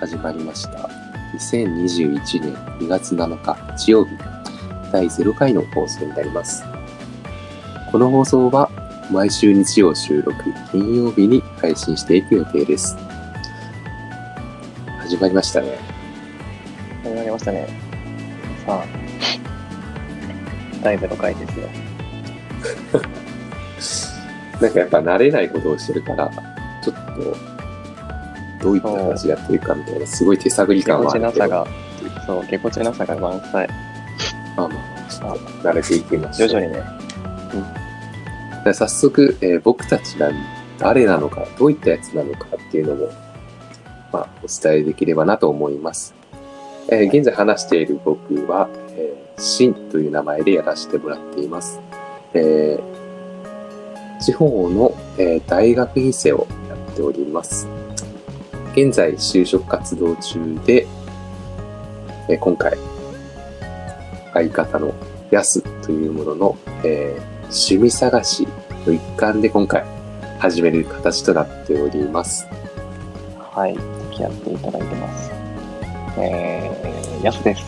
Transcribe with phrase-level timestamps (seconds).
[0.00, 0.88] 始まりました。
[1.34, 4.16] 2021年2月7日日曜日。
[4.90, 6.64] 第0回の放送になります。
[7.92, 8.70] この放送は
[9.12, 10.42] 毎週日曜収録
[10.72, 12.96] 金曜日に配信していく予定です。
[15.00, 15.78] 始まりましたね。
[17.04, 17.68] 始まりましたね。
[18.66, 18.84] さあ、
[20.82, 21.68] 第0回ですよ。
[24.62, 26.30] なんかやっぱ慣れないことをしてるから
[26.82, 27.49] ちょっと
[28.62, 31.66] どういった話やってるかみたいなすごい手探り感はあるが、
[32.26, 33.68] そう、ぎこちなさが満載。
[34.56, 36.82] まあまあ慣れていきましょう徐々にね。
[38.62, 40.30] じゃあ早速、えー僕たちが
[40.78, 43.08] 誰なのか、どういったやつなのかっていうのも、
[44.12, 46.14] まあ、お伝えできればなと思います。
[46.90, 51.80] えー現在話している僕は、えー、シンという名前でやらせてもらっています。
[52.34, 53.00] えー
[54.20, 57.66] 地方の、えー大学院生をやっております。
[58.82, 60.86] 現在、就職活動中で、
[62.30, 62.78] えー今回、
[64.32, 64.94] 相方の
[65.30, 68.48] ヤスというものの、えー趣味探し
[68.86, 69.84] の一環で今回
[70.38, 72.46] 始める形となっております。
[73.36, 75.30] はい、付き合っていただいてます。
[76.16, 77.64] えー、ヤスです。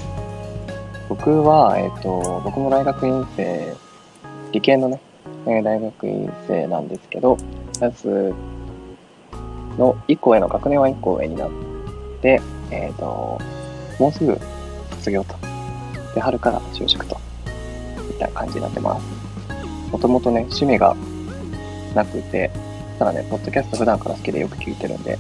[1.10, 3.74] 僕は、えっ、と、僕も大学院生、
[4.52, 4.98] 理系のね、
[5.46, 7.36] えー大学院生なんですけど、
[7.80, 8.33] ヤス
[9.78, 11.50] の1個上の学年は1個上になっ
[12.20, 13.38] て、えっ、と、
[13.98, 14.38] もうすぐ
[14.90, 15.34] 卒業と。
[16.14, 17.16] で、春から就職と。
[18.10, 19.06] いった感じになってます。
[19.90, 20.96] もともとね、趣味が
[21.94, 22.50] なくて、
[22.98, 25.18] ただね、ポッドキャスト普段から好きでよく聞いてるんで、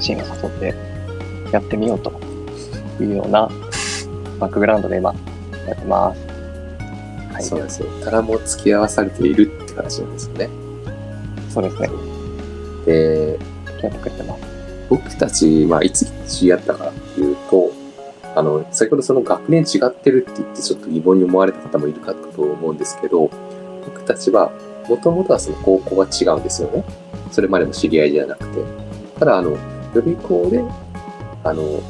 [0.00, 0.74] シーンを誘って
[1.52, 2.12] やってみようと
[3.00, 3.48] いうような
[4.38, 5.14] バックグラウンドで今
[5.66, 6.26] やってます。
[7.32, 7.88] はい、そうですよ。
[8.04, 10.48] ただもう付き合わされているって形なんですよね。
[11.50, 11.88] そうですね。
[12.86, 13.38] で、
[13.86, 14.42] やってくれてます。
[14.88, 17.70] 僕たち、まあ、いつ知り合ったかっていうと、
[18.34, 23.30] あの、先ほどその学年違ってるって言ってちょっと疑問に思われた方もいるかと思うんですけど、
[23.84, 24.52] 僕たちは、
[24.88, 26.84] もともとはその高校が違うんですよね。
[27.30, 28.64] それまでの知り合いじゃなくて。
[29.18, 29.50] ただ、あの、
[29.94, 30.64] 予備校で、
[31.44, 31.80] あの、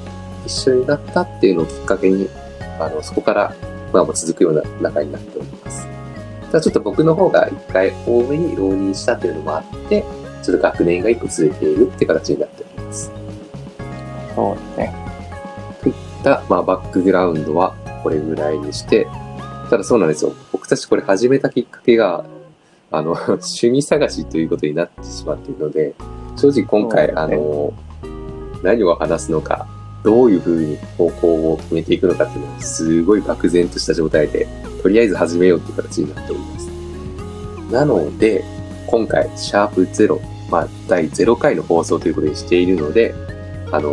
[0.47, 2.29] 一緒になったっていうのをきっかけに、
[2.79, 3.55] あの、そこから、
[3.93, 5.87] まあ、もう続くような仲になっております。
[6.47, 10.05] ただちょっと僕の方が一回多めに浪人したっていうのもあって、
[10.43, 13.13] ちょっと学年が一個ずれているって形になっております。
[14.35, 14.95] そうですね。
[15.83, 19.07] といった、まあ、バックグラウンドはこれぐらいにして、
[19.69, 20.35] ただそうなんですよ。
[20.53, 22.25] 僕たちこれ始めたきっかけが、
[22.91, 25.95] あの、 趣味探しということになってしまっているので、
[26.37, 27.73] 正直今回、ねの、
[28.63, 29.67] 何を話すのか、
[30.03, 34.49] どういうふうに方向を決めていくのかっていうのは、すごい漠然とした状態で、
[34.83, 36.71] とりあえず始めようという形になっております。
[37.71, 38.45] なので、
[38.91, 40.19] 今回、シャープ0、
[40.51, 43.15] まあ、第0回の放送ということにしているので、
[43.71, 43.93] あの、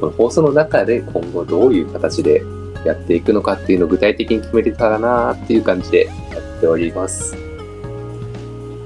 [0.00, 2.42] この放送の中で今後どういう形で
[2.84, 6.12] やっていくのかっていうのを具体的に決めれたらなっていう感じでや
[6.58, 7.34] っております。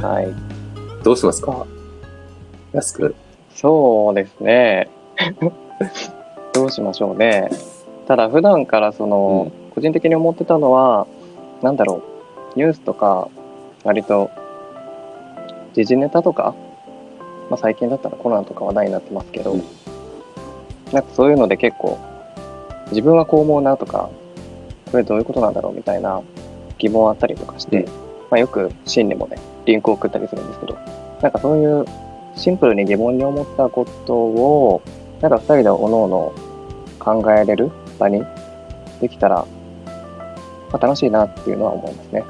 [0.01, 1.05] はい。
[1.05, 1.67] どうしますか？
[2.73, 3.15] やすくん。
[3.55, 4.89] そうですね。
[6.53, 7.51] どうしましょうね。
[8.09, 11.07] ただ普段からその、個人的に思ってたのは、
[11.63, 12.03] なんだろ
[12.57, 13.29] う、ニュースとか、
[13.85, 14.31] 割と、
[15.75, 16.55] 時事ネタとか、
[17.51, 19.63] まあ最近だったらコロナとか話題になってますけど、うん
[20.93, 21.99] なんかそういうので結構、
[22.91, 24.11] 自分はこう思うなとか、
[24.93, 26.23] これどういうことなんだろうみたいな
[26.79, 30.79] 疑問あったりとかして、うんまあよく真にもね、リンクを送ったりするんですけど、
[31.21, 31.85] なんかそういう
[32.37, 34.83] シンプルに疑問に思ったことを、
[35.21, 36.33] なんか二人でおのおの
[36.99, 38.23] 考えれる場に
[39.01, 39.47] できたら、
[39.87, 39.93] ま
[40.73, 42.25] あ、楽しいなっていうのは思いますね。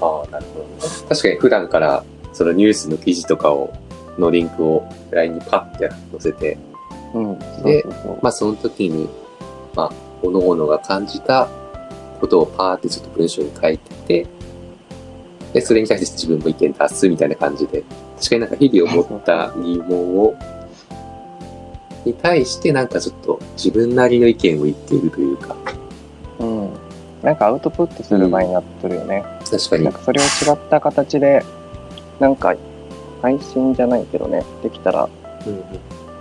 [0.00, 0.70] ああ、なるほどね。
[1.08, 2.04] 確かに普段から
[2.38, 3.74] そのニュースの記事とかを、
[4.16, 6.56] のリンクを LINE にパッて載せて、
[7.12, 7.38] うん。
[7.64, 7.84] で
[8.22, 9.08] まあその時に、
[9.74, 9.92] まあ、
[10.22, 11.48] 各々が感じた
[12.20, 14.26] ことをパーってちょっと文章に書いてて、
[15.52, 17.82] で、それに対して自分も意見出すみたいな感じで、
[18.18, 20.36] 確かになんか日々思った疑問を、
[22.04, 25.56] に対してなんかちょっと自分なりの意見を言っているというか、
[26.38, 26.70] うん。
[27.20, 29.24] なんかアウトプットする場になってるよね。
[29.50, 31.42] 確かになんかそれを違った形で、
[32.20, 32.54] なんか
[33.22, 35.08] 配信じゃないけどね、できたら
[35.46, 35.62] うんうん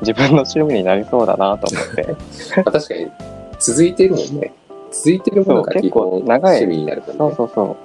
[0.02, 2.16] 自分の趣味になりそうだなと思って。
[2.58, 3.12] まあ、確かに
[3.60, 4.54] 続いてるもんね。
[4.92, 7.18] 続いてるものが結構長い趣味になるからね。
[7.20, 7.76] そうそうそう。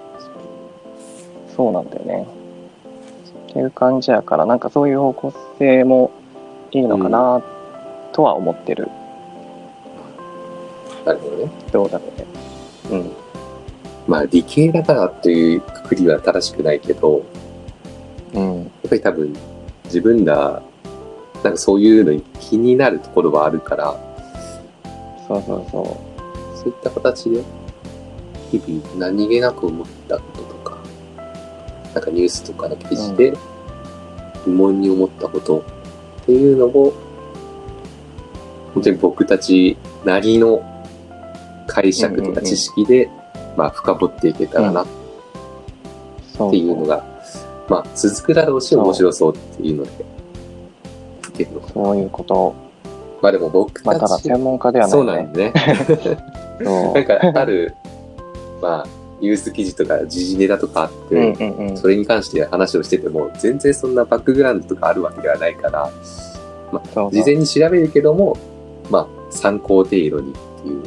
[1.57, 2.27] そうなんだよね。
[3.51, 6.11] っていう感じやから、なんかそういう方向性も
[6.71, 7.43] いいのかな
[8.13, 8.89] とは思ってる。
[11.05, 11.51] なるほどね。
[11.73, 12.27] どうだろうね。
[12.91, 13.11] うん。
[14.07, 17.23] まあ理系だからというくくりは正しくないけど、
[18.35, 18.59] うん。
[18.59, 19.37] やっぱり多分
[19.85, 20.63] 自分ら
[21.43, 23.97] なんかそういうのに気になるところはあるから、
[25.27, 26.13] そうそうそ
[26.63, 27.43] そういった形で、
[28.51, 30.79] 日々何気なく思ったこととか、
[31.95, 33.33] なんかニュースとかの記事で
[34.47, 35.65] 疑問に思ったこと
[36.23, 36.93] っていうのを、
[38.75, 40.63] 本当に僕たちなりの
[41.67, 43.11] 解釈とか知識で、
[43.57, 44.87] まあ深掘っていけたらなっ
[46.51, 47.05] ていうのが、
[47.69, 49.91] まあ続くだろうし面白そうっていうので。
[51.73, 52.55] そういうこと。
[53.23, 55.53] まあでも僕まあ、ただたち、専門家ではそうなないんね。
[55.53, 56.19] でね。
[56.65, 57.75] そう なんかある、
[58.61, 58.87] まあ、
[59.21, 61.77] ニュース記事とか時事ネタとかあって、うんうんうん。
[61.77, 65.91] それに関して話をしてても、全然そんなバックグラウンドとかあるわけではないから、
[66.73, 68.37] そうそう事前に調べるけども、
[68.91, 70.83] まあ、参考程度にっていう、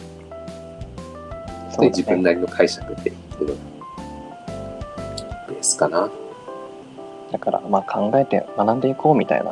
[1.72, 3.54] そうだねで自分なりの解釈でっていうのが、
[5.48, 6.10] ベースかな。
[7.36, 9.52] だから、まあ考えて学んでいこうみたいな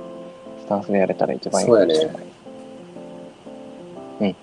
[0.61, 2.15] スタンスでやれたら一番いいかもしれない。
[4.21, 4.35] うん。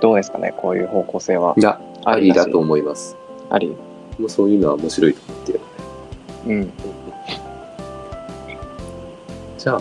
[0.00, 1.54] どうですかね、こういう方向性は。
[1.56, 3.16] いや、ありだと思います。
[3.48, 3.68] あり？
[4.18, 5.60] もうそういうのは面白いと思ってる。
[6.48, 6.72] うん。
[9.56, 9.80] じゃあ、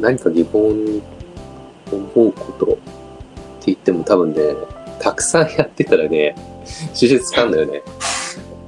[0.00, 1.02] 何か疑問に
[1.90, 2.78] 思うことって
[3.66, 4.40] 言っても多分ね、
[4.98, 6.34] たくさんやってたらね、
[6.92, 7.82] 収集つかんだよね。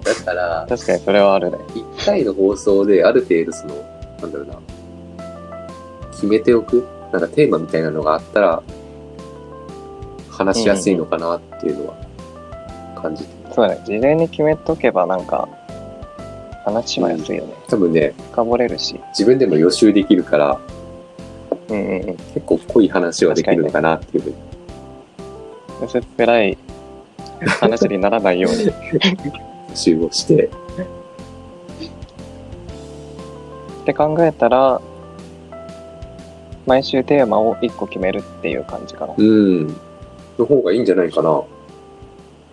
[0.07, 1.59] だから、確かにそれはあるね。
[1.75, 3.75] 一回の放送である程度その、
[4.21, 4.59] なんだろうな、
[6.13, 6.87] 決めておく？
[7.13, 8.63] なんかテーマみたいなのがあったら、
[10.31, 11.95] 話しやすいのかなっていうのは
[13.01, 13.31] 感じて。
[13.53, 13.81] そうだね。
[13.85, 15.49] 事前に決めとけばなんか、
[16.65, 17.55] 話は安いよね。
[17.69, 19.01] 多分ね、深掘れるし。
[19.11, 20.61] 自分でも予習できるから、
[21.69, 22.17] うんうんうん。
[22.17, 24.37] 結構濃い話はできるのかなっていうふうに。
[25.85, 26.59] 薄っぺらい
[27.61, 28.71] 話にならないように。
[29.77, 30.51] 予習をして、
[33.83, 34.81] って考えたら、
[36.67, 39.15] 毎週テーマを1個決めるっていう感じかな。
[39.17, 39.67] うん。
[40.39, 41.43] の方がいいんじゃないかな。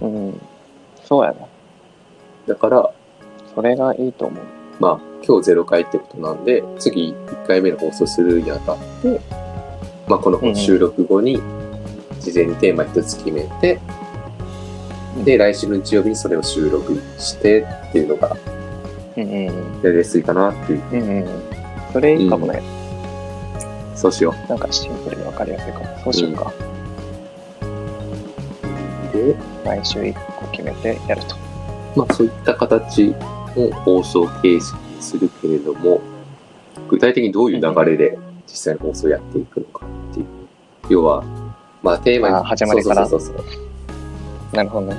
[0.01, 0.41] うん。
[1.03, 1.47] そうやね。
[2.47, 2.91] だから、
[3.55, 4.43] それがいいと思う。
[4.79, 9.19] まあ、今日0回ってことなんで、次1回目の放送するにあたって、
[10.07, 11.41] まあ、この収録後に、
[12.19, 13.79] 事前にテーマ一つ決めて、
[15.23, 18.35] で、来週の日曜日にそれを収録してっていうのが、
[19.15, 20.81] うんうんやりやすいかなっていう。
[20.91, 21.01] うん。
[21.01, 21.27] うんうん。
[21.91, 22.61] それいいかもね。
[23.95, 25.85] そうしよなんかシンプルに分かりやすいかも。
[26.03, 26.51] そうしようか。
[29.13, 29.17] う。
[29.17, 31.35] で、毎週1個決めてやると。
[31.95, 33.13] まあ、そういった形
[33.55, 36.01] の放送形式にするけれども、
[36.89, 38.17] 具体的にどういう流れで
[38.47, 40.25] 実際の放送をやっていくのかっていう。
[40.89, 41.23] 要は、
[41.83, 42.35] まあ、テーマに。
[42.35, 43.72] あー始まりからそうそうそうそう。
[44.53, 44.97] なるほどね。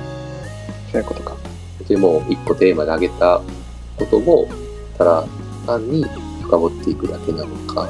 [0.91, 1.35] そういうことか。
[1.87, 3.41] でも、一個テーマで挙げた
[3.97, 4.47] ことを、
[4.97, 5.25] ただ
[5.65, 6.05] 単に
[6.43, 7.89] 深掘っていくだけなのか、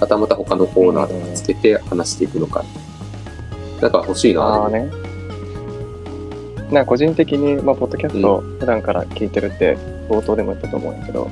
[0.00, 2.64] はたまた他のコーナーとかつけて話していくのか。
[3.80, 4.42] なんか欲しいな。
[4.42, 4.90] ああね。
[6.70, 9.76] なんか個人的に、まあ、ポッドキャスト普段から聞いてるって
[10.08, 11.30] 冒頭でも言ったと思うんやけど、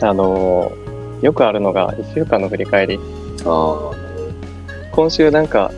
[0.00, 0.82] あのー
[1.22, 2.98] よくあるのが1週間の振り返り。
[3.46, 3.92] あ
[4.90, 5.70] 今週なんか、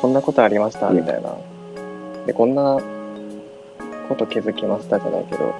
[0.00, 1.36] こんなことありましたうんみたいな。
[2.26, 2.78] で、こんな
[4.08, 5.54] こと気づきましたじゃないけど、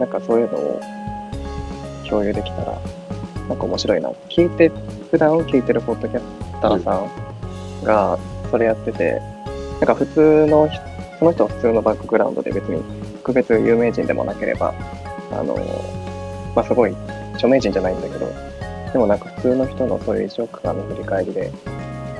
[0.00, 0.80] なんかそういうのを
[2.08, 2.78] 共有できたら、
[3.48, 4.10] なんか面白いな。
[4.28, 4.70] 聞いて、
[5.10, 8.18] 普段聞いてるポッドキャスターさんが
[8.50, 9.20] それやってて、
[9.78, 10.82] なんか普通の人、
[11.18, 12.82] その人は普通のバックグラウンドで別に
[13.18, 14.74] 特別有名人でもなければ、
[15.30, 15.56] あの、
[16.54, 16.94] まあ、すごい
[17.34, 18.28] 著名人じゃないんだけど、
[18.92, 21.52] でもなんか普通の人のそういう1週間の振り返りで、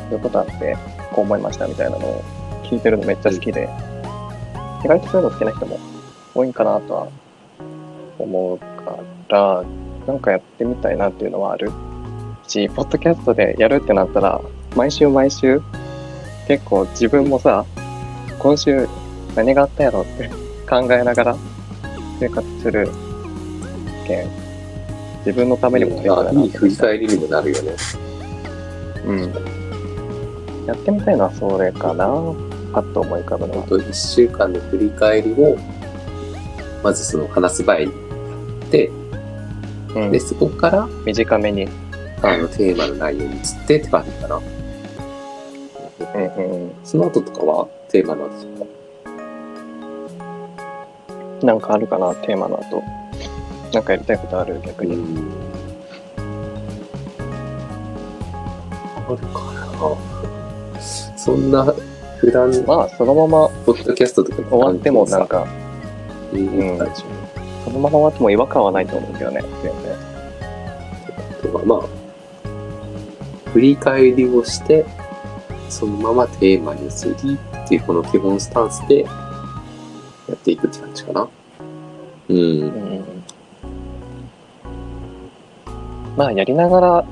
[0.09, 0.77] そういうことあって、
[1.17, 2.23] こう思いましたみたいなのを
[2.65, 3.69] 聞いてるのめっちゃ好きで、
[4.85, 5.81] 意外とそういうの好きな人も
[6.35, 7.09] 多いんかなとは
[8.19, 9.65] 思うから、
[10.07, 11.73] なんかやってみたいなっていうのはある？
[12.47, 14.41] し、ポッドキャストでやるってなったら、
[14.77, 15.61] 毎週毎週、
[16.47, 17.65] 結構自分もさ、
[18.39, 18.87] 今週
[19.35, 20.29] 何があったやろって
[20.69, 21.37] 考えながら
[22.21, 22.89] 生活する
[24.07, 24.29] けん、
[25.25, 25.97] 自分のためにも
[26.43, 27.73] いい振り返りにもなるよね。
[29.07, 29.66] うん。
[30.67, 32.07] やってみたいのはそれかな。
[32.73, 33.61] パッと思い浮かぶのは。
[33.63, 35.57] 本当1週間の振り返りを、
[36.83, 37.99] まずその話す前にや
[38.67, 38.91] って、
[39.95, 41.69] うんで、そこから、短めに。
[42.23, 44.37] あの、テーマの内容に移ってって感じかな。
[44.37, 44.43] うん
[46.13, 46.71] うんうん。
[46.85, 48.71] その後とかは、テーマの後とか？
[51.47, 52.83] なんかあるかな、テーマの後。
[53.73, 54.61] なんかやりたいことある？
[54.65, 54.97] 逆に。
[54.97, 55.33] ん。
[59.07, 60.16] あるかな。
[61.27, 61.75] そんな、
[62.19, 65.45] 普段、まあ、そのままポッドキャストとかに終わってもなんか、
[66.33, 66.79] うん
[67.65, 69.97] そのまま終わっても違和感はないと思うけどね、全然。
[71.43, 74.87] とか、まあ、振り返りをして、
[75.69, 79.11] そのままテーマに移りっていうこの基本スタンスでや
[80.33, 81.29] っていくって感じかな。
[82.29, 82.37] うん。
[82.37, 83.05] うん。
[86.17, 87.05] まあ、やりながら、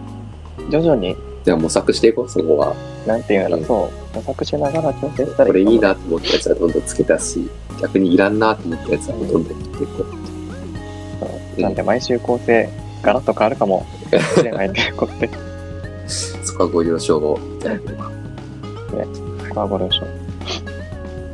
[0.71, 2.94] 徐々に、じゃあ模索していこう、そこは。
[3.07, 7.49] なんていうの、うんそう、模索しながら調整したらこれいいなと思ったやつはどんどんつけたし、
[7.81, 10.05] 逆にいらんなと思ったやつはどんどん切っていこ
[11.59, 11.61] う。
[11.61, 12.69] なんで、毎週構成、
[13.03, 13.87] ガラッと変わるかも
[14.37, 15.31] しれないということで、
[16.07, 18.05] そこはご了承をいただければ。
[18.05, 18.11] こ
[19.55, 20.03] こはご了承。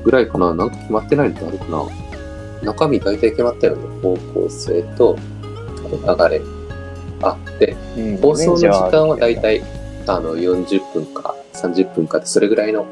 [0.04, 1.84] ぐらいかななんか決まってないのってあるかな
[2.62, 4.02] 中身大体決まったよね。
[4.02, 5.16] 方向性と、
[5.90, 6.42] 流れ。
[7.22, 9.62] あ、で、うん放送の時間は大体、
[10.06, 12.86] あの、40分か30分かで、それぐらいの、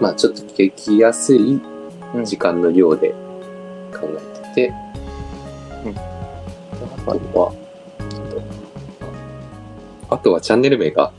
[0.00, 1.60] まあちょっと聞きやすい
[2.14, 3.10] うん時間の量で
[3.92, 4.08] 考
[4.54, 4.74] えてて、
[7.06, 7.54] あとは、
[10.10, 11.12] あとはチャンネル名が、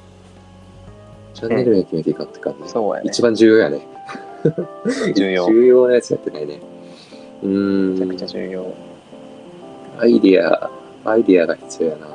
[1.33, 2.69] チャンネル名決めていかって感じ。
[2.69, 3.09] そうやね。
[3.09, 3.81] 一番重要やね。
[5.15, 6.59] 重要重要なやつやってないね。
[7.43, 8.15] うめちゃく。
[8.15, 8.65] ちゃ重要。
[9.99, 10.69] アイディア、
[11.05, 12.07] アイディアが必要やな。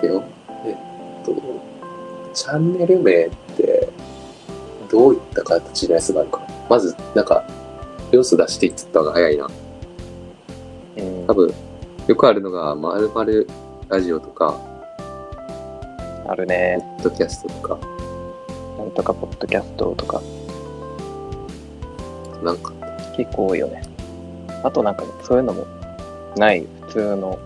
[0.00, 0.22] でよ、
[0.64, 1.32] えっと、
[2.36, 3.88] チャンネル名って、
[4.90, 6.46] どういった形のやつがあるかな。
[6.68, 7.42] まず、なんか、
[8.12, 9.48] 要素出していった方が早いな。
[10.98, 11.54] うん多分、
[12.06, 13.48] よくあるのが、まるまる
[13.88, 14.60] ラジオとか、
[16.28, 16.78] あるね。
[16.98, 17.78] ポッドキャストとか、
[18.78, 20.20] なんとかポッドキャストとか、
[22.44, 22.70] なんか、
[23.16, 23.82] 結構多いよね。
[24.62, 25.66] あとなんか、そういうのも
[26.36, 27.38] ない、普通の、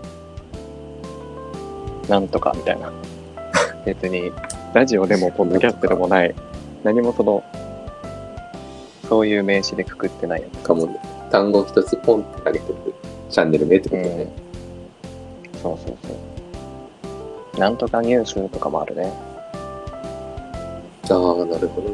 [2.09, 2.91] なんとかみたいな。
[3.85, 4.31] 別に、
[4.73, 6.33] ラジオでもポッドキャストでもない、
[6.83, 7.43] 何もその、
[9.09, 10.59] そういう名詞でくくってないやつ。
[10.59, 10.97] かもね、
[11.29, 12.75] 単語一つポンって投げてる
[13.29, 14.31] チャンネル名ってことね。
[15.61, 17.59] そうそうそう。
[17.59, 19.11] なんとかニュースとかもあるね。
[21.09, 21.89] ああ、なるほど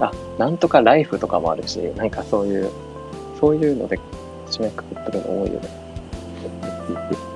[0.00, 0.06] な。
[0.06, 2.70] あ、なんとかライフとかもあるし、なんかそういう、
[3.40, 3.98] そういうので
[4.46, 5.68] 締めくくってるの多いよね。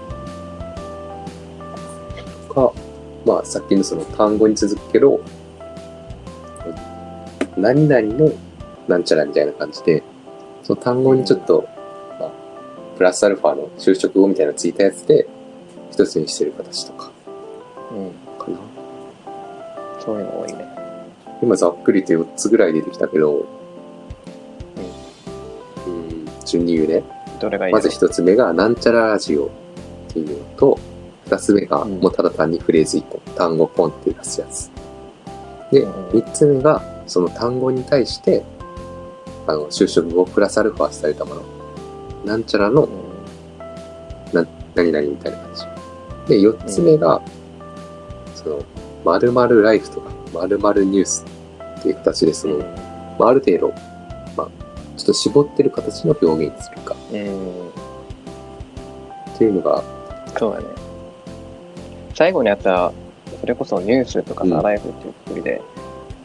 [3.24, 5.20] まあさっきのその単語に続くけど、
[7.56, 8.32] 何々の
[8.88, 10.02] なんちゃらみたいな感じで、
[10.62, 11.68] その単語にちょっと、
[12.18, 12.30] まあ、
[12.96, 15.26] プラスアルファの就職語みたいなのついたやつで、
[15.90, 17.10] 一つにしてる形とか
[17.92, 18.10] うん。
[18.38, 18.58] かな。
[20.00, 20.66] そういうの多いね。
[21.42, 23.46] 今ざっくりと4つぐらい出てきたけど、
[25.86, 27.02] うん、順に言うね。
[27.40, 29.48] どれがいいまず一つ目が、なんちゃらラジオっ
[30.12, 30.78] ていうのと、
[31.26, 34.70] 二つ目が、うんもうただ単にフレーズ一個、単語ポンって出すやつ。
[35.70, 38.44] でうん、三つ目が、その単語に対して、
[39.46, 41.42] あの、就職後プラスアルファされたもの。
[42.24, 43.14] なんちゃらのうん
[44.74, 45.62] 何々みたいな感じ。
[46.28, 47.20] で、四つ目が、
[48.34, 48.62] その、
[49.04, 51.24] 〇〇ライフとか、〇〇ニュース
[51.78, 52.58] っていう形で、その、
[53.18, 53.68] まあ、ある程度、
[54.36, 54.48] まあ、
[54.96, 57.68] ちょっと絞ってる形の表現にするかうん。
[59.34, 59.82] っていうのが、
[60.38, 60.83] そうだね。
[62.14, 62.92] 最後のやつは、
[63.40, 65.60] それこそニュースとかさ、うんライフっていうくくりで、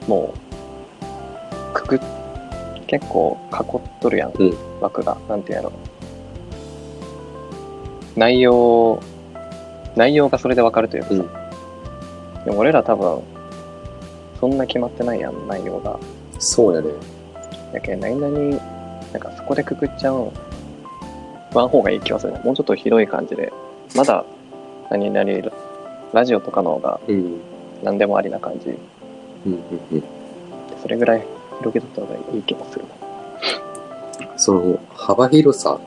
[0.07, 0.33] も
[1.01, 1.99] う、くくっ、
[2.87, 5.17] 結構囲っとるやん、うん枠が。
[5.27, 5.71] なんていうやろ。
[8.15, 8.99] 内容、
[9.95, 11.15] 内容がそれでわかるというかさ。
[11.15, 11.29] うん
[12.45, 13.21] でも俺ら多分、
[14.39, 15.99] そんな決まってないやん、内容が。
[16.39, 16.89] そうやね。
[17.73, 18.59] だけど、何々、
[19.11, 20.31] なんかそこでくくっちゃう、
[21.53, 22.41] ワン方がいい気はするね。
[22.43, 23.51] もうちょっと広い感じで、
[23.95, 24.23] まだ、
[24.89, 25.51] 何々、
[26.13, 27.39] ラジオとかの方がうん。
[27.83, 28.69] 何でもありな感じ。
[28.69, 29.59] うんうん
[29.91, 30.03] うん。
[30.81, 31.25] それぐらい
[31.59, 32.85] 広げとった方がいい気もする
[34.37, 35.79] その幅広さ、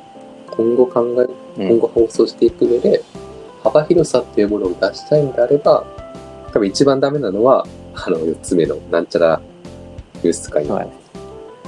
[0.51, 1.27] 今後考
[1.59, 1.69] え、な。
[1.71, 3.03] 今後放送していく上で、
[3.63, 5.85] 幅広さっていうものを出したいのであれば、
[6.53, 9.41] 多分一番ダメなのは、あの、四つ目の、なんちゃら
[10.17, 10.67] ニュースとかに。
[10.67, 10.93] そうやね。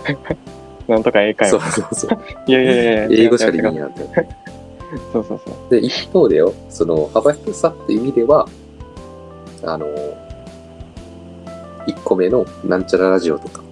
[0.86, 1.80] なんとか英会そう話。
[1.80, 2.18] そうそう。
[2.46, 4.43] いやいやいや英語しかでき違う違うんやんって。
[5.12, 5.70] そうそうそう。
[5.70, 8.48] で、一方でよ、その幅広さっていう意味では、
[9.62, 9.86] あの、
[11.86, 13.62] 一個目のなんちゃらラジオとか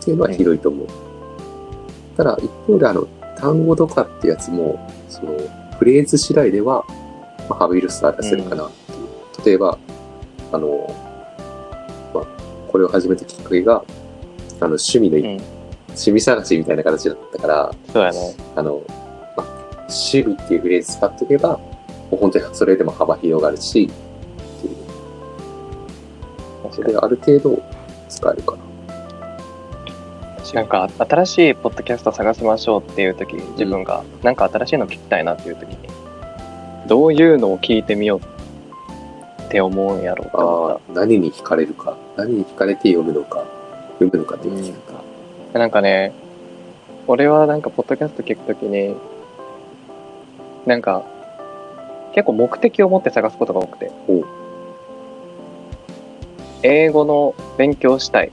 [0.00, 0.86] っていうのは広いと思う。
[2.16, 4.78] ただ、一方であの、単語とかってやつも、
[5.08, 5.36] その、
[5.78, 6.84] フレーズ次第では、
[7.48, 9.46] まあ、幅広さ出せるかなっていう。
[9.46, 9.78] 例えば、
[10.52, 10.86] あの、
[12.14, 12.26] まあ、
[12.68, 13.84] これを始めたきっかけが、
[14.60, 15.24] あの、趣味の、うん。
[15.88, 18.36] 趣味探しみたいな形だったから、そうやね。
[18.54, 19.05] あの、まあ、
[19.88, 21.62] 趣味っていうフレーズ使っておけば、も
[22.12, 24.74] う本当にそれでも幅広がるし、っていう。
[26.72, 27.62] それである程度
[28.08, 28.66] 使えるかな。
[30.46, 35.76] 話なんか新しいポッドキャスト探しましょうっていう時自分がなんか新しいの聞きたいなっていう時に
[36.86, 43.44] どういうのを聞いてみようって思うんやろうって思っああ、何に惹かれるか、何に惹かれて読むのか、
[43.98, 44.94] 読むのかっていうか。
[45.52, 46.12] たなんかね
[47.08, 48.94] 俺はなんかポッドキャスト聞く時に
[50.66, 51.04] なんか
[52.14, 53.90] 結構目的を持って探すことが多くて。
[56.62, 58.32] 英語の勉強したい。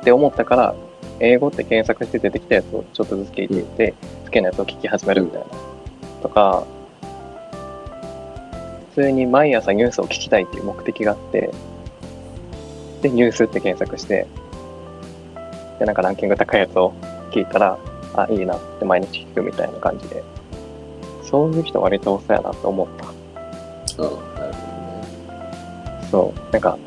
[0.00, 0.74] って思ったから
[1.18, 3.94] 英語って検索して出てきたやつをちょっとずつ聞いていって、
[4.24, 5.46] 好きなやつを聞き始めるみたいな、
[6.22, 6.64] とか
[8.94, 11.50] 普通に毎朝ニュースを聞きたいっていう目的があって
[13.02, 14.26] でニュースって検索して
[15.78, 16.94] でなんかランキング高いやつを
[17.30, 17.78] 聞いたら
[18.14, 20.24] あいいなって毎日聞くみたいな感じで
[21.30, 23.10] そういう人割とそうやなと思ったあ
[23.98, 26.08] あ、なるほどね。
[26.10, 26.52] そう。
[26.52, 26.78] なんか、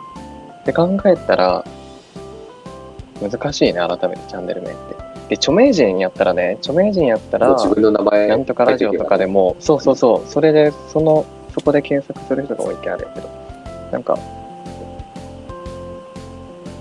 [0.62, 1.66] って考えたら、
[3.22, 5.14] 難しいね、改めてチャンネル名って。
[5.30, 13.30] で、著名人やったらね、著名人やったら、自分の名前なんとかラジオとかでも、そうそうそう、それで、その、そこで検索する人が多いけあれやけど、
[13.92, 14.18] なんか、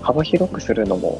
[0.01, 1.17] 幅広くするのも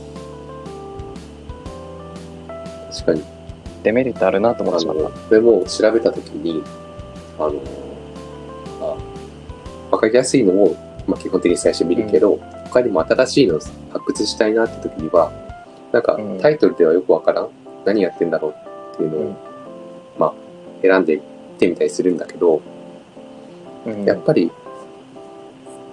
[3.83, 5.03] デメリットあるなと思っあてしまった。
[5.03, 6.63] の、これも調べたときに、
[7.37, 7.61] あの、
[8.81, 8.97] あ、
[9.91, 10.75] わかりやすいのを、
[11.07, 13.59] まあ、基本的に最初見るけど、他にも新しいのを
[13.91, 15.31] 発掘したいなって時には、
[15.91, 16.39] なんかうん。
[16.39, 17.49] タイトルではよくわからん、
[17.85, 18.55] 何やってんだろう
[18.95, 19.35] っていうのを、うん。
[20.17, 20.33] まあ、
[20.81, 21.21] 選んでいっ
[21.59, 22.61] てみたりするんだけど、
[23.85, 24.05] うん。
[24.05, 24.51] やっぱり、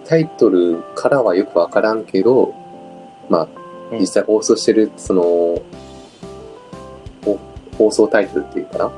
[0.06, 2.54] タイトルからはよくわからんけど、
[3.28, 3.48] まあ、
[3.92, 3.98] うん。
[4.00, 5.62] 実際放送してる、その、ほ
[7.76, 8.92] 放送タイトルっていうかな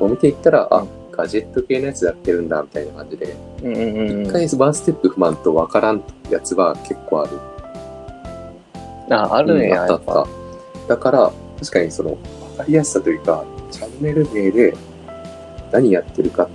[0.00, 7.38] を見ていったら、あうん、ガジェット系のやつやってるんだ、みたいな感じで、うんうんうん一回ワンステップ踏まんとわからんやつは結構ある。
[9.10, 10.26] あ、あるんや、うんあったあっ。
[10.88, 10.94] た。
[10.94, 12.16] だから、確かにその、わ
[12.58, 14.74] かりやすさというか、チャンネル名で
[15.70, 16.48] 何やってるか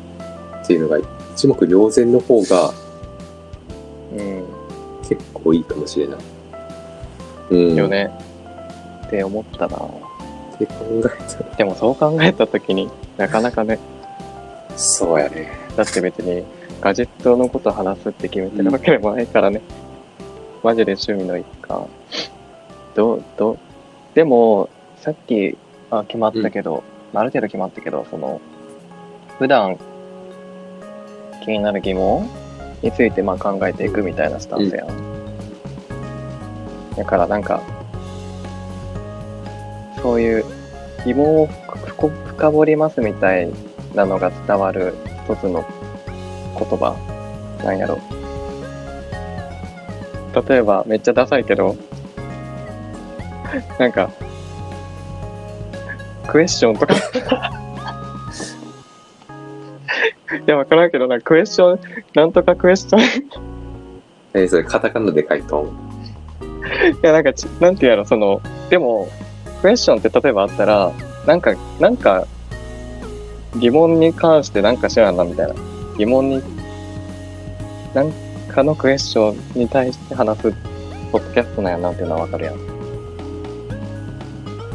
[0.63, 0.99] っていうのが
[1.35, 2.71] 一目瞭然の方が
[4.13, 4.43] うん。
[5.07, 6.19] 結構いいかもしれない。
[7.51, 7.75] うん。
[7.75, 8.11] よね。
[9.05, 9.77] って思ったな。
[10.57, 13.79] って考えたら、でもそう考えたときになかなかね、
[14.75, 15.51] そうやね。
[15.75, 16.43] だって別に
[16.81, 19.61] ガジェットのこと話すって決めてるわけでもないからね。
[20.63, 21.87] マジで趣味の一環。
[22.95, 23.57] どう、どう、
[24.15, 25.57] でも、さっき、
[25.91, 28.41] あ、決まったけど、ある程度決まったけど、その、
[29.37, 29.77] 普段
[31.45, 32.27] 気になる疑問
[32.81, 34.87] についてまあ考えていくみたいなスタンスやん。
[36.95, 37.61] だからなんか、
[40.07, 40.45] そういう
[41.05, 43.51] 疑問を深深掘りますみたい
[43.93, 44.93] なのが伝わる
[45.25, 45.65] 一つの
[46.57, 46.95] 言葉
[47.61, 47.99] なんやろ。
[50.47, 51.75] 例えばめっちゃダサいけど
[53.79, 54.09] なんか
[56.27, 56.93] クエスチョンとか。
[60.47, 61.79] いやわからんけどなクエスチョン
[62.15, 63.01] なんとかクエスチョン。
[63.01, 63.03] い
[64.35, 65.75] えーそれカタカナで書いとん？
[67.01, 68.39] やなんかちなんていうやろその
[68.69, 69.09] でも
[69.61, 70.91] クエスチョンって例えばあったら
[71.25, 72.27] なんかなんか
[73.59, 75.55] 疑問に関してなんか知らんなみたいな
[75.97, 76.41] 疑問に
[77.93, 78.11] なん
[78.49, 80.53] かのクエスチョンに対して話す
[81.11, 82.55] ポッドキャストなんやなっていうのはわかるやん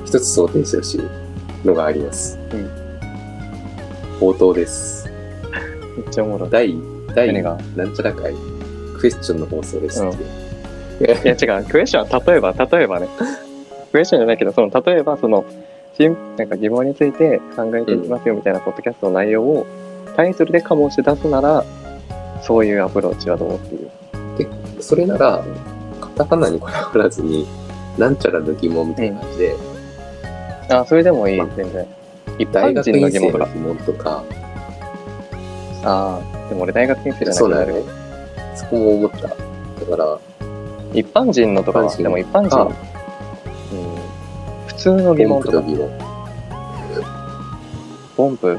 [0.04, 2.38] 一つ想定してほしいのがあります。
[2.52, 2.82] うん
[4.22, 5.10] 冒頭です。
[5.96, 6.76] めっちゃおもろい第、
[7.12, 8.32] 第、なんちゃら会、
[8.96, 10.22] クエスチョンの放送ですって。
[11.04, 13.08] いや違う、クエスチョンは例えば、例えばね。
[13.92, 15.44] クエスチョンじゃないけど、その例えば、その、
[16.36, 19.66] なんか疑問について考えていきますよみたいなポッドキャストの内容を
[20.16, 21.64] タイトルで醸し出すなら、
[22.42, 24.82] そういうアプローチはどうっていう。
[24.82, 25.44] それなら、
[26.00, 27.46] カタカナにこだわらずに、
[27.98, 29.56] なんちゃらの疑問みたいな感じで、
[30.70, 31.86] あ、それでもいいまあ、全然。
[32.38, 33.46] 一大般人の疑問とか。
[33.46, 34.24] の疑問とか、
[35.84, 37.82] ああ、でも俺大学院生じゃなくてそうだよね。
[38.54, 39.28] そこも思った。
[39.28, 40.18] だから、
[40.94, 42.74] 一般人のとかでも一般人、
[44.82, 45.62] 通の疑問とか、
[48.16, 48.58] ポンプ。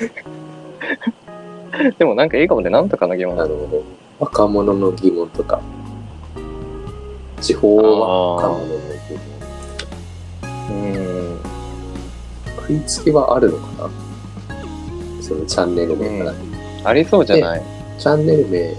[1.98, 3.50] でもなんかいいかもね、なんとかの疑問あの、
[4.18, 5.60] 若者の疑問とか、
[7.42, 8.78] 地方若者の疑
[10.70, 10.70] 問。
[10.70, 10.72] う
[11.34, 11.38] ん。
[12.56, 13.90] 食いつきはあるのかな？
[15.20, 16.34] そのチャンネル名から。
[16.84, 17.62] ありそうじゃない？
[17.98, 18.74] チャンネル名を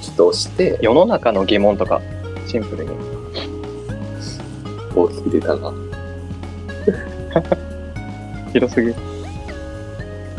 [0.00, 2.00] ちょっと押して、世の中の疑問とか、
[2.46, 3.15] シンプルに。
[4.96, 5.72] 大きく出たな。
[8.52, 8.94] 広すぎる。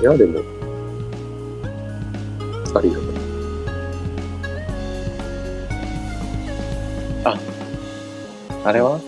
[0.02, 0.40] いや、でも、
[2.76, 3.18] ありだと。
[8.66, 9.00] あれは？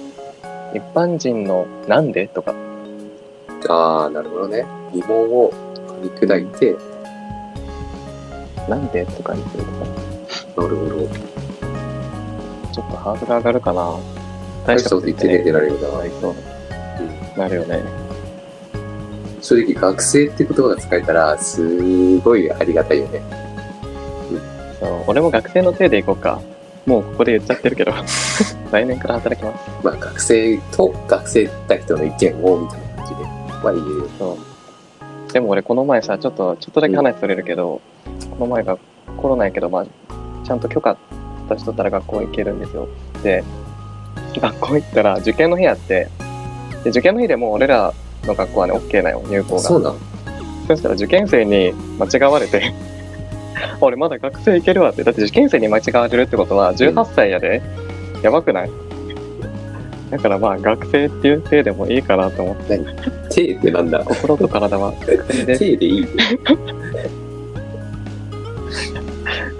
[0.73, 2.27] 一般人のなんで？
[2.29, 2.53] とか、
[3.67, 4.65] ああ、なるほどね。
[4.93, 6.77] 疑問を噛み砕いて、
[8.69, 9.05] なんで？
[9.05, 9.79] とかにするとか、
[10.61, 11.07] なるほど。
[12.71, 13.97] ちょっとハードル上がるかな。
[14.69, 15.97] 大したこと言ってねえってなるよな。
[15.97, 17.81] なりそうなるよね。
[19.41, 23.21] 正直、学生って言葉が使えたら、すごいありがたいよね。
[24.79, 26.39] そう俺も学生の手でいこうか。
[26.85, 27.91] もうここで言っちゃってるけど、
[28.71, 29.69] 来年から働きます。
[29.83, 33.23] まあ、学生と学生だ人の意見を、みたいな感じで、
[33.63, 34.09] まあ言える。
[34.19, 34.37] そ
[35.29, 35.33] う。
[35.33, 37.81] でも俺この前さ、ちょっと、ちょっとだけ話それるけど、
[38.29, 38.77] この前が
[39.17, 39.85] コロナやけど、まあ、
[40.45, 40.95] ちゃんと許可
[41.49, 42.87] 出しとったら学校行けるんですよ。
[43.23, 43.43] で、
[44.39, 46.07] 学校行ったら受験の日やって、
[46.83, 49.59] で受験の日でもう俺らの学校はね、OK なよ、入校が。
[49.61, 49.97] そうなの
[50.67, 52.73] そしたら受験生に間違われて、
[53.81, 55.03] 俺まだ学生行けるわって。
[55.03, 57.61] だって受験生に間違われるってことは18歳やで。
[58.21, 58.69] やばくない？
[60.11, 62.79] だからまあ学生っていう体でもいいかなと思って。
[63.29, 64.03] 手ってなんだ？
[64.03, 66.01] 心と体は学生でいい？
[66.01, 66.07] よ。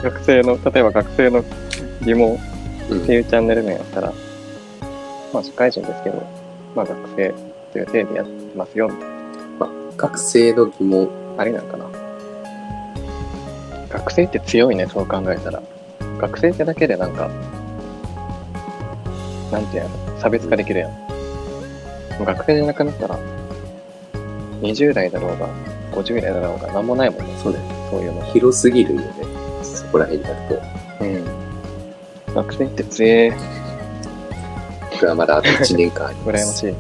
[0.04, 1.44] 学生の、例えば学生の
[2.06, 2.38] 疑問
[2.90, 4.14] うんっていうチャンネル名やったら、
[5.34, 6.22] まあ社会人ですけど、
[6.76, 7.34] まあ学生
[7.74, 9.20] という体でやってますよ、みたい
[10.00, 11.10] 学生の疑問。
[11.36, 11.44] な。
[11.44, 11.86] ありなんかな。
[13.90, 15.62] 学生って強いね、そう考えたら。
[16.20, 17.30] 学生ってだけでなんか、
[19.52, 20.92] なんていうの、差別化できるやん。
[20.92, 20.98] も
[22.22, 23.20] う学生じゃなくなったら、
[24.62, 25.50] 20代だろうが、
[25.92, 27.66] 50代だろうが、なんもないもんね、そうだよ。
[27.92, 28.22] そういうの。
[28.24, 29.08] 広すぎるよね。
[29.64, 30.62] そこら辺になると。
[31.04, 32.36] うん。
[32.36, 33.34] 学生って強え、
[35.00, 36.24] 僕はまだあと1年間ありま。
[36.34, 36.76] 羨ますしい。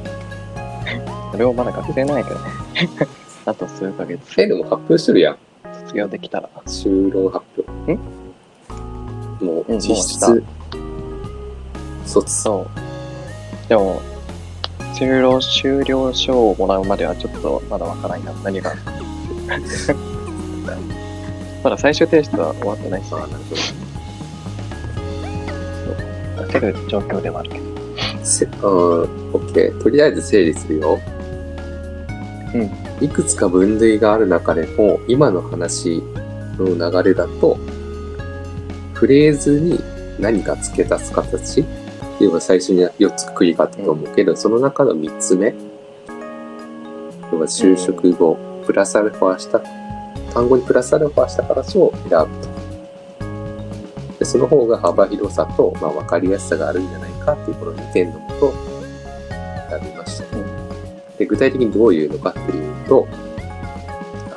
[1.33, 2.45] 俺もまだ学生なんやけどね。
[3.45, 5.37] あと数ヶ月、え、でも発表してるやん。
[5.85, 6.49] 卒業できたら。
[6.67, 7.93] 修論発表。
[7.93, 7.99] ん
[9.39, 10.43] もううん実質もう、
[12.05, 12.41] 卒。
[12.41, 12.67] そ
[13.65, 13.69] う。
[13.69, 14.01] でも、
[14.93, 18.33] 終了、終了証をもらうまではちょっとまだわからんな。
[18.43, 18.73] 何が。
[21.63, 23.55] まだ最終提出は終わってないし、ああ、なるほ
[26.47, 27.68] 出せる状況ではあるけど。
[28.29, 28.45] ど。
[28.45, 29.81] せうん、オッケー。
[29.81, 30.99] とりあえず整理するよ。
[32.53, 32.69] うん。
[33.03, 36.03] いくつか分類がある中でも、今の話
[36.57, 37.57] の流れだと、
[38.93, 39.79] フレーズに
[40.19, 41.61] 何か付け足す形？
[41.61, 41.65] っ
[42.17, 45.55] ていうのが最初に4つくりがあったと思うけど、その中の3つ目？
[47.31, 49.61] 要は就職後、プラスアルファした、
[50.33, 52.49] 単語にプラスアルファした形を選ぶと。
[54.19, 58.53] でその方が幅広さと、まあ、分かりやすさがあるんじゃないかっていうこの2点のもと
[59.69, 60.25] 選びました。
[61.17, 63.07] で具体的にどういうのかっていうと、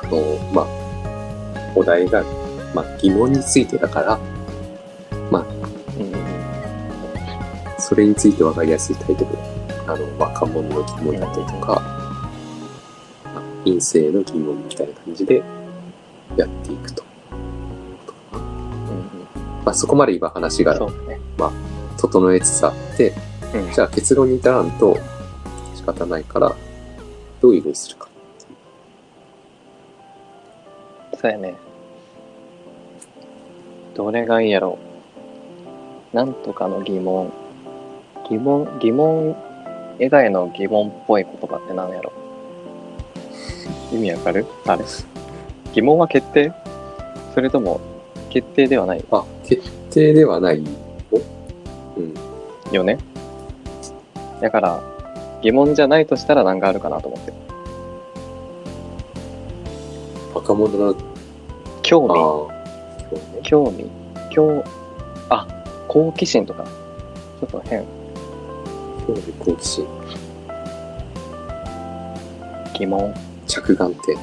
[0.01, 2.23] あの、まあ、お題が、
[2.75, 6.23] まあ、疑問についてだから、うんうんうん。
[7.79, 9.29] それについて分かりやすいタイトル。
[9.87, 11.81] あの、若者の疑問だったりとか、
[13.33, 15.41] まあ陰性の疑問みたいな感じで
[16.35, 17.03] やっていくと。
[19.63, 21.21] まあ、そこまで今話がうんそうだね。
[22.07, 23.13] 整えつつあって、
[23.55, 24.97] うんじゃあ結論に至らんと
[25.75, 26.55] 仕方ないから、
[27.41, 28.09] どういうふうにするか。
[31.19, 31.55] そうやね。
[33.95, 34.77] どれがいいやろ
[36.13, 36.15] う。
[36.15, 37.31] なんとかの疑問。
[38.29, 39.35] 疑問、疑問
[39.99, 42.11] 以外の疑問っぽい言葉って何やろ
[43.91, 44.45] 意味わかる？
[44.65, 44.83] あれ。
[45.73, 46.51] 疑問は決定？
[47.33, 47.79] それとも
[48.29, 49.05] 決定ではない？
[49.11, 50.63] あ、決定ではない。
[52.75, 52.97] よね
[54.41, 54.83] だから、
[55.41, 57.33] 疑問じゃないとしたら何があるかなと思って。
[60.33, 60.95] 若者の、
[61.81, 63.43] 興味。
[63.43, 63.89] 興味。
[64.31, 64.63] 興、
[65.29, 65.47] あ、
[65.87, 66.63] 好奇心とか。
[66.63, 67.83] ちょっと変。
[69.07, 69.87] 興味好奇心、
[72.73, 73.13] 疑問。
[73.47, 74.17] 着眼点。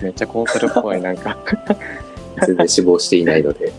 [0.02, 1.36] めっちゃコンサルっぽい、なんか。
[2.46, 3.72] 全然死亡していないので。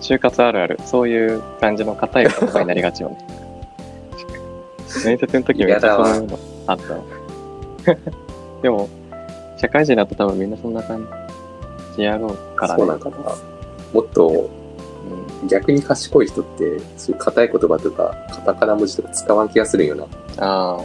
[0.00, 0.78] 就活あるある。
[0.84, 3.18] そういう感じの硬い言葉になりがちよね。
[5.04, 7.04] 面接の時めっちゃそういうのあったの。
[8.62, 8.88] でも、
[9.56, 11.06] 社会人だと多分みんなそんな感
[11.96, 12.80] じやろうからね。
[12.80, 13.16] そうなんかな。
[13.92, 14.50] もっと
[15.42, 20.04] うん、逆に賢い人って、そういう硬い言葉とか、カタカナ文字とか使わん気がするんよな。
[20.44, 20.82] ああ。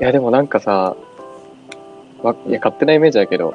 [0.00, 0.96] いや、でもなんかさ、
[2.22, 3.54] わいや、勝手なイメージだけど、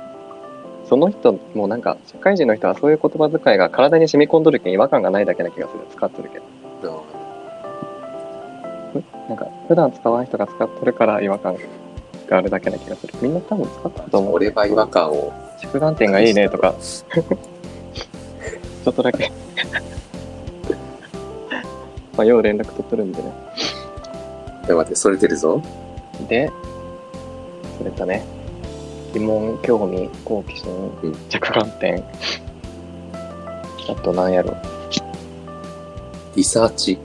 [0.91, 5.79] その人もなんか、社会人の人はそういう言葉遣いが体に染み込んどるけん違和感がないだけな気がする。
[5.89, 6.41] 使っとるけ
[6.83, 7.05] ど。
[9.29, 11.55] なんか、普段使わん人が使っとるから違和感
[12.27, 13.13] があるだけな気がする。
[13.21, 14.33] みんな多分使ったと思う。
[14.33, 16.75] 俺は違和感を、着眼点がいいねとか。
[16.81, 19.31] ちょっとだけ。
[22.17, 23.31] まあ、よう連絡取ってるんでね。
[24.67, 25.63] や待って、それてるぞ。
[26.27, 26.51] で、
[27.77, 28.40] それとね、
[29.13, 30.71] 疑問、興味、好奇心、
[31.03, 32.03] うん着眼点。
[33.89, 34.55] あと何やろ。
[36.35, 36.97] リサーチ。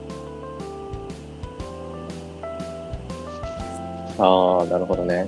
[4.17, 5.27] ああ、なるほどね。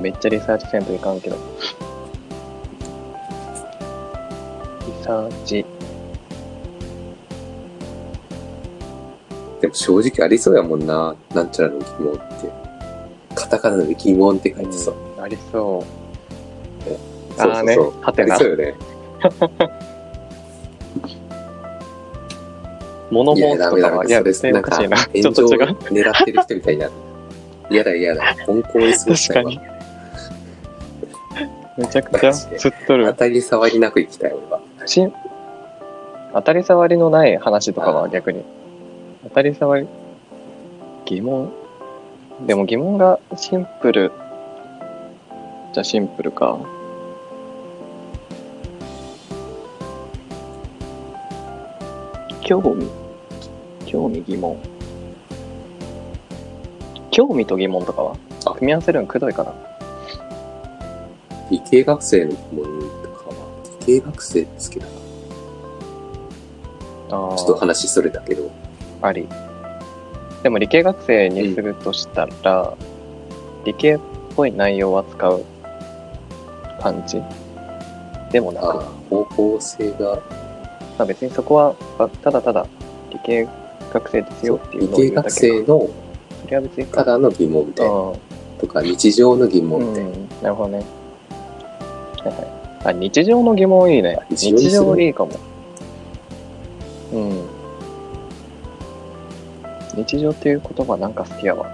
[0.00, 1.36] めっちゃリサーチせんといかんけど。
[4.86, 5.66] リサーチ。
[9.60, 11.14] でも正直ありそうやもんな。
[11.34, 12.50] なんちゃらの疑問って。
[13.34, 14.92] カタカナで疑問って書いてさ。
[15.22, 17.38] ありそう。
[17.38, 18.02] そうあーねそうそう。
[18.02, 18.74] はてなそうよね。
[23.10, 24.04] 物いや、申すとかは。
[24.04, 24.96] いや、それ絶対なんかおかしいな。
[24.98, 25.70] ちょっと違う。
[25.70, 26.92] 狙ってる人みたいになる。
[27.70, 28.22] 嫌だ嫌だ。
[28.46, 29.52] 本校 に過ごしたいわ。
[31.78, 33.14] めちゃくちゃ釣っと当る。
[33.14, 34.60] たり障りなく行きたい、俺は。
[36.34, 38.44] 当たり障りのない話とかは逆に。
[39.24, 39.88] 当たり障り、
[41.06, 41.52] 疑問
[42.46, 44.12] でも疑問がシンプル。
[45.78, 46.58] じゃシンプルか。
[52.40, 52.90] 興味
[53.86, 54.58] 興味疑問。
[57.12, 58.16] 興味と疑問とかは？
[58.44, 59.54] あ組み合わせるのくどいかな。
[61.48, 62.64] 理系学生の疑問
[63.04, 63.36] とかは、
[63.86, 64.86] 理系学生ですけど、
[67.10, 68.50] あちょっとー話それたけど、
[69.00, 69.28] あり。
[70.42, 72.74] でも理系学生にするとしたら、
[73.64, 74.00] 理系っ
[74.34, 75.44] ぽい内容を扱う
[76.80, 77.22] 感じ
[78.30, 80.16] でもなく、あ方向性が、
[80.98, 82.66] まあ、別にそこはあただただ
[83.10, 83.48] 理系
[83.92, 85.90] 学生ですよっていう理のを言系学生の
[86.44, 88.12] それは別にただの疑問みたいな、あ
[88.58, 90.10] とか日常の疑あ問みたいな。
[90.10, 90.78] うん、なるほどね。
[90.78, 90.84] は
[92.24, 92.58] いはい。
[92.84, 94.18] あ、日常の疑問いいね。
[94.30, 95.32] 日常いいかも。
[97.12, 97.42] うん。
[99.96, 101.66] 日常っていう言葉なんか好きやわ。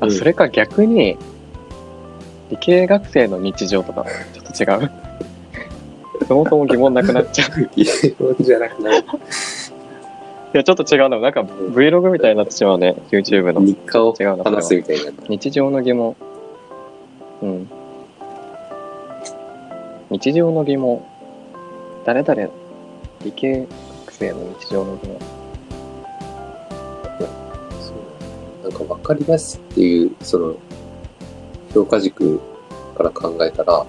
[0.00, 1.16] あ、うんそれか逆に、
[2.50, 4.90] 理系学生の日常とか、ちょっと違う。
[6.26, 7.62] そもそも疑問なくなっちゃう。
[7.76, 9.04] い 疑問じゃなくなる。
[10.58, 11.18] や、ちょっと違うな。
[11.18, 12.96] なんか Vlog みたいになってしまうね。
[13.10, 13.60] YouTube の。
[13.60, 15.16] 日課を話すみたいになる。
[15.28, 16.16] 日常の疑問。
[17.42, 17.70] うん。
[20.10, 21.04] 日常の疑問。
[22.04, 22.48] 誰々、
[23.24, 23.66] 理系
[24.06, 25.18] 学生の日常の疑問。
[27.80, 30.56] そうなんか分かりやすいっていう、その、
[31.72, 32.40] 評価軸
[32.96, 33.84] から考えたら、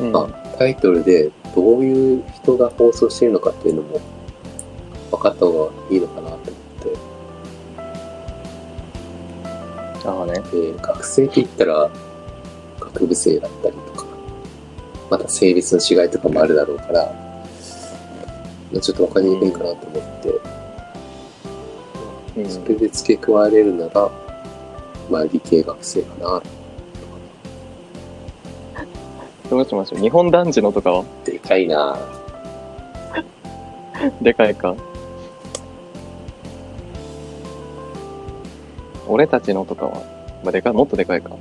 [0.00, 0.16] うん。
[0.16, 0.28] あ
[0.58, 4.00] タイトルでどういう人が放送してるのかっていうのも
[5.10, 6.52] 分かった方がいいのかなと思って。
[10.08, 10.40] ああね。
[10.50, 11.90] で学生って言ったら
[12.80, 14.06] 学部生だったりとか、
[15.10, 17.12] また性別の違いとかもあるだろうから、
[18.72, 20.40] まあちょっと分かりにくいかなと思って、
[22.36, 22.50] うん。
[22.50, 24.10] それで付け加えれるなら、
[25.10, 26.26] まあ理系学生かな。
[26.28, 26.42] どう
[29.64, 30.00] しましょう。
[30.00, 31.04] 日本男児のとかは？
[31.24, 31.98] でかいな
[34.22, 34.74] でかいか。
[39.08, 40.02] 俺たちのとかは、
[40.42, 41.36] まあ、でかい、もっとでかいか。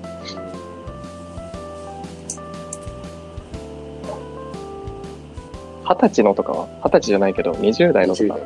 [5.83, 6.67] 二十歳のとかは？
[6.83, 8.43] 二十歳じゃないけど、20代のと20か代。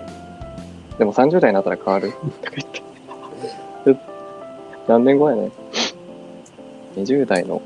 [0.99, 2.17] でも30代になったら変わると
[2.49, 2.81] か言って。
[3.87, 3.95] え
[4.87, 5.51] 何年後やね
[6.95, 7.61] ?20 代の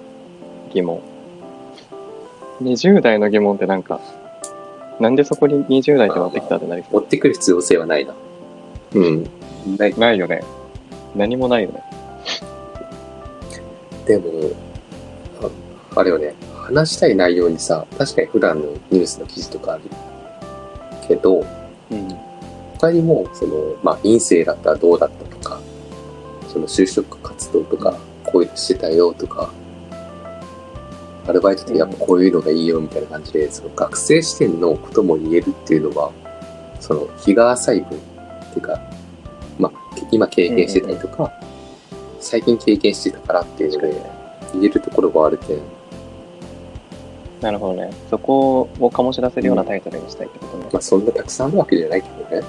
[0.72, 1.02] 疑問。
[2.62, 4.00] 20代の疑問ってなんか、
[5.00, 7.02] なんでそこに20代ってなってきたってなりそう？
[7.02, 8.14] 持ってくる必要性はないな。
[8.96, 9.24] うん。
[9.78, 9.98] ない。
[9.98, 10.44] ないよね。
[11.16, 11.84] 何もないよね。
[14.06, 14.26] でも、
[15.96, 19.84] ああれよね、話したい内容にさ、確かに普段のニュースの記事とかある
[21.08, 21.46] けど、
[21.92, 22.08] うん。
[22.80, 25.62] 他にも、その、まあ、陰性だったらどうだったとか、
[26.48, 29.52] その就職活動とか、こういうのしてたよとか、
[31.30, 36.12] アルバイトでやっぱこういうのがいいよみたいな感じで、その学生視点のことも言えるっていうのは、
[36.80, 38.02] その日が浅い分っ
[38.54, 38.82] ていうか、
[39.60, 41.32] まあ、今経験してたりとか、
[42.20, 44.02] 最近経験してたからっていうので、
[44.54, 45.60] 言えるところがあるけん、
[47.42, 47.92] なるほどね。
[48.10, 50.66] そこを醸し出せるようなタイトルにしたいってことね。
[50.74, 52.48] まあそんなたくさんあるわけじゃないけどね。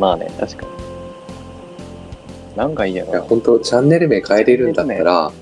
[0.00, 0.72] まあね、確かに。
[2.56, 5.32] なんかいいやいや、ろ本当チャンネル名変えれるんだったら、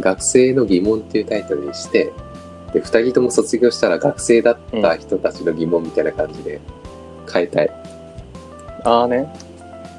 [0.00, 2.12] 学生の疑問っていうタイトルにして、
[2.72, 6.60] で、二人とも卒業したら学生だった人たちの疑問みたいな感じで
[7.32, 7.66] 変えたい。
[8.84, 8.90] な。
[8.90, 9.32] ああね。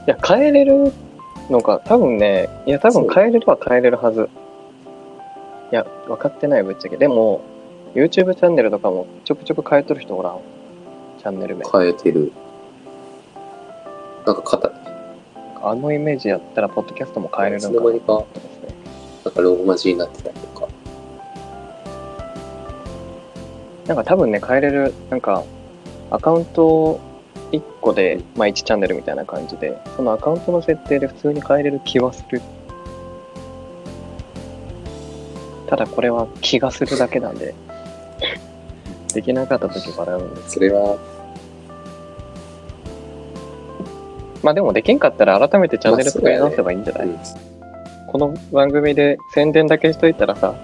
[0.08, 0.92] いや、変えれる
[1.50, 4.30] のか、多分ね、いや、多分変えれるは変えれるはず。
[5.72, 6.98] いや、分かってないぶっちゃけ。
[6.98, 7.42] でも、
[7.96, 10.40] YouTube チャンネルとかもちょくちょく変えとる人おらん。
[11.20, 11.66] チャンネル名。
[11.70, 12.32] 変えてる。
[14.26, 14.72] なんか肩、
[15.62, 18.26] あのイメージやったら、ポッドキャストも変えれるいつのかなの間にか。
[19.26, 20.68] なんかローマ字になってたりとか。
[23.88, 25.44] なんか多分ね、変えれる、なんか、
[26.10, 27.00] アカウント
[27.52, 32.42] 1個で、まあ1チャンネルみたいな感じで、そのアカウントの設定で普通に変えれる気はする。
[35.68, 37.56] ただこれは気がするだけなんで、
[39.14, 40.52] できなかった時笑うんです。
[40.52, 40.98] それは、
[44.44, 47.53] まあでもできんかったら改めてチャンネル作り直せばいいんじゃない、うん
[48.14, 50.56] この番組で宣伝だけしといたらさ、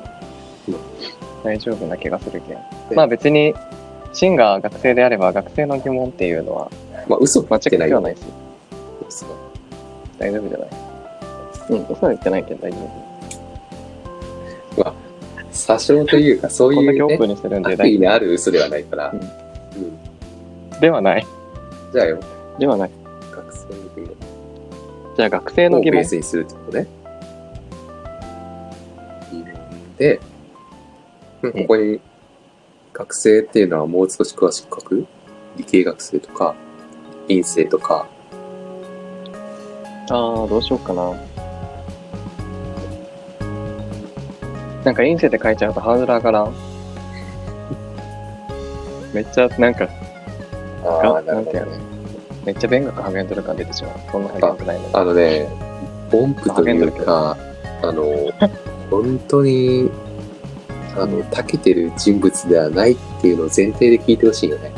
[0.67, 0.75] うん
[1.43, 2.57] 大丈夫な気がするけん。
[2.89, 3.55] でまあ別に、
[4.13, 6.69] シンが学生であれば学生の疑問っていうのは
[7.07, 8.15] まあ、嘘間違いではない。
[8.15, 8.19] し、
[9.07, 9.25] 嘘
[10.19, 10.69] 大丈夫じゃない？
[11.69, 12.77] うん、嘘は言ってないけど大丈
[14.77, 14.93] 夫。
[15.51, 19.09] 詐称というか、そうこんだけいうね、オープンにしてるんである嘘ではないから。
[19.11, 19.27] うんうん。
[20.71, 20.79] 夫。
[20.81, 21.25] ではない。
[21.93, 22.19] じゃあよ、
[22.59, 22.91] ではない。
[23.31, 24.15] 学生の疑問
[25.15, 25.99] じゃあ学生のを疑問。
[25.99, 26.87] ベースにするってことね。
[29.99, 30.19] で、
[31.43, 31.99] うんここに
[32.93, 35.05] 学生っていうのはもう少し詳しく書く？
[35.57, 36.55] 理系学生とか、
[37.27, 38.07] 院生とか、
[40.09, 41.13] ああ、どうしようかな。
[44.83, 46.53] なんか、院生で書いちゃうとハードル上がらん？
[49.13, 49.87] めっちゃ、なんか、
[50.85, 51.65] ああ、がなるほどね。
[52.45, 53.93] めっちゃ勉学励んでる感出てしまう。
[54.11, 54.93] そんな励んでないのに。
[54.93, 55.47] あのね、
[56.13, 57.37] 音符というか、
[57.83, 58.03] あの、
[58.89, 59.89] 本当に、
[60.97, 64.71] あの、長けてる人物ではないっていうのを前提で聞いてほしいよね。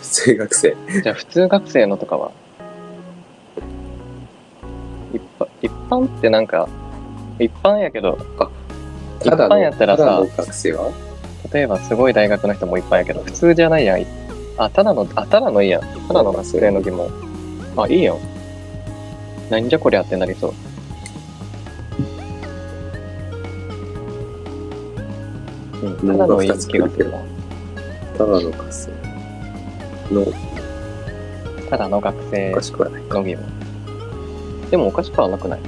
[0.00, 0.76] 普通学生。
[1.02, 2.30] じゃあ、普通学生のとかは？
[5.12, 6.68] 一般一般ってなんか、
[7.38, 8.18] 一般やけど、
[9.20, 10.92] 一ただの、般やったらさただの学生は？
[11.52, 14.06] 例えばすごい大学の人もいっぱいやけど、普通じゃないやん。
[14.56, 15.82] あ、ただの、あ、ただのいいやん。
[15.82, 17.08] ただの学生の疑問。
[17.76, 18.18] あ、いいやん。
[19.50, 20.54] なんじゃこりゃってなりそう。
[25.84, 27.18] ただのいい気がするな。
[28.16, 28.90] ただの学生
[30.12, 30.26] の
[31.70, 33.18] ただの学生おかしくはないか。
[33.18, 33.44] の疑問。
[34.70, 35.60] でもおかしくはなくない？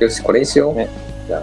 [0.00, 0.74] よし、これにしよう。
[0.74, 0.88] ね
[1.28, 1.42] な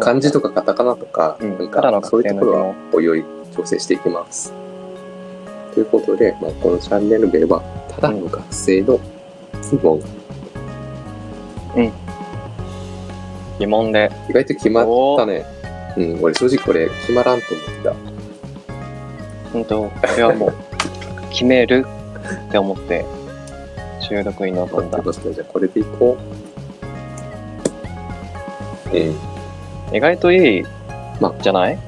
[0.00, 4.52] 漢字とかカタカナとか、うんなんかそういうところは学おいおい調整していきます。
[5.72, 8.98] ということで、まあ、このチャンネル名は、ただの学生の
[9.70, 10.02] 疑問。
[13.62, 14.10] 疑問で。
[14.28, 15.44] 意外と決まったね。
[15.96, 17.94] うん、俺正直これ決まらんと思ってた。
[19.52, 19.82] 本当？
[19.84, 20.54] これはもう、
[21.30, 21.86] 決める
[22.48, 23.04] って思って、
[24.00, 26.16] 収録に臨んだじゃあこれでいこ
[28.92, 28.96] う。
[28.96, 29.16] うん。
[29.94, 30.64] 意外といい、
[31.20, 31.78] まじゃない？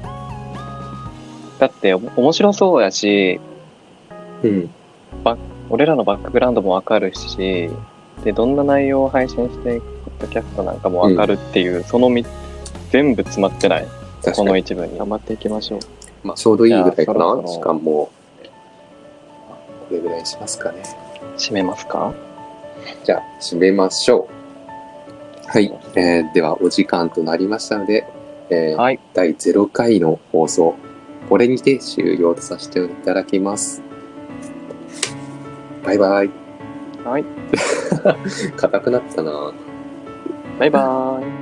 [1.59, 3.41] だって、お面白そうやし、
[4.43, 4.69] うん。
[5.69, 7.69] 俺らのバックグラウンドもわかるし、
[8.25, 12.25] で、どんな内容を配信していくポッドキャストなんかもわかるっていう、そのみ
[12.89, 13.87] 全部詰まってない。
[14.35, 14.43] こ。
[14.43, 14.97] の一部に。
[14.97, 15.79] 頑張っていきましょう。
[16.23, 17.19] まあ、ちょうどいいぐらいかな。
[17.19, 18.09] ろ時間も。
[19.87, 20.81] これぐらいにしますかね。
[21.37, 22.13] 締めますか？
[23.03, 24.27] じゃあ、締めましょ
[25.45, 25.47] う。
[25.47, 25.71] はい。
[25.95, 28.07] えーでは、お時間となりましたので、
[28.49, 28.99] えーはい。
[29.13, 30.73] 第0回の放送、
[31.29, 33.83] これにて終了とさせていただきます。
[35.83, 36.44] バイバイ。
[37.05, 37.25] はい。
[38.57, 39.53] 硬くなったな
[40.59, 41.34] バイバーイ。